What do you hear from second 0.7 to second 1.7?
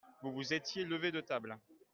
levés de table.